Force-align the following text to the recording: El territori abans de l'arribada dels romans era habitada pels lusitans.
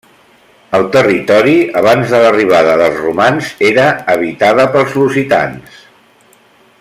El 0.77 0.85
territori 0.95 1.53
abans 1.81 2.15
de 2.15 2.21
l'arribada 2.23 2.73
dels 2.81 2.97
romans 3.03 3.53
era 3.73 3.87
habitada 4.15 4.69
pels 4.77 4.97
lusitans. 5.03 5.81